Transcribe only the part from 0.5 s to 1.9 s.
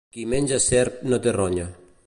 serp no té ronya.